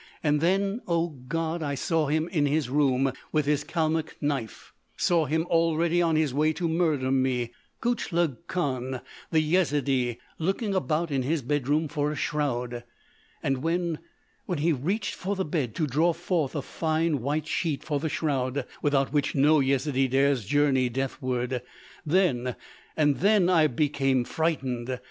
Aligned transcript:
And 0.23 0.41
then, 0.41 0.81
O 0.87 1.09
God! 1.09 1.61
I 1.61 1.75
saw 1.75 2.07
him 2.07 2.27
in 2.29 2.47
his 2.47 2.71
room 2.71 3.13
with 3.31 3.45
his 3.45 3.63
Kalmuck 3.63 4.15
knife—saw 4.19 5.25
him 5.25 5.43
already 5.45 6.01
on 6.01 6.15
his 6.15 6.33
way 6.33 6.53
to 6.53 6.67
murder 6.67 7.11
me—Gutchlug 7.11 8.37
Khan, 8.47 9.01
the 9.31 9.39
Yezidee—looking 9.39 10.73
about 10.73 11.11
in 11.11 11.21
his 11.21 11.43
bedroom 11.43 11.87
for 11.87 12.11
a 12.11 12.15
shroud.... 12.15 12.83
And 13.43 13.59
when—when 13.59 14.57
he 14.57 14.73
reached 14.73 15.13
for 15.13 15.35
the 15.35 15.45
bed 15.45 15.75
to 15.75 15.85
draw 15.85 16.13
forth 16.13 16.55
a 16.55 16.63
fine, 16.63 17.21
white 17.21 17.45
sheet 17.45 17.83
for 17.83 17.99
the 17.99 18.09
shroud 18.09 18.65
without 18.81 19.13
which 19.13 19.35
no 19.35 19.59
Yezidee 19.59 20.09
dares 20.09 20.45
journey 20.45 20.89
deathward—then—then 20.89 23.49
I 23.51 23.67
became 23.67 24.23
frightened.... 24.23 24.99